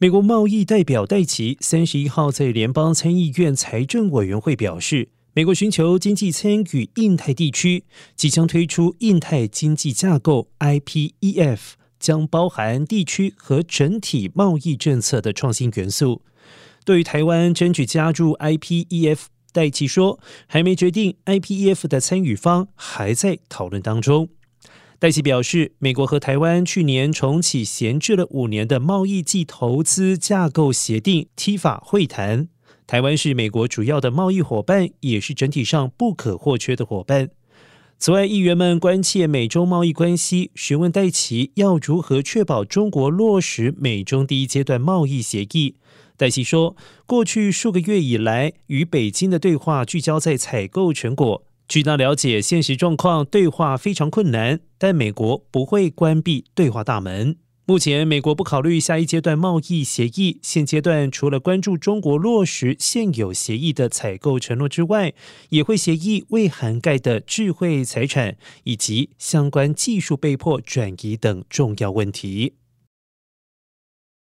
[0.00, 7.82] 美国贸易代表戴奇三十一号在联邦参议院财政委员会表示，美国寻求经济参与印太地区，
[8.14, 11.58] 即将推出印太经济架构 （IPEF），
[11.98, 16.22] 将包含地区和整体贸易政策的创新元素。
[16.84, 19.18] 对于台湾争取加入 IPEF，
[19.52, 24.28] 戴奇说还没决定，IPEF 的参与方还在讨论当中。
[25.00, 32.48] 戴奇表示，美国和台湾去年重启闲置了五年的贸易暨投资架构协定 （TIFA） 会谈。
[32.84, 37.30] 台湾是美国主要的贸易伙伴，也是整体上不可或缺的伙伴。
[38.00, 45.76] 此外，议员们关切美中贸易关系，询问戴奇要如何确保中国落实美中第一阶段贸易协议。
[46.16, 46.74] 戴奇说，
[47.06, 51.44] 过去数个月以来，与北京的对话聚焦在采购成果。
[51.68, 57.36] 据他了解，现实状况对话非常困难，但美国不会关闭对话大门。
[57.66, 60.38] 目前，美国不考虑下一阶段贸易协议。
[60.40, 65.12] 现阶段除了关注中国落实现有协议的采购承诺之外，
[65.50, 72.54] 也会协议未涵盖的智慧财产以及相关技术被迫转移等重要问题。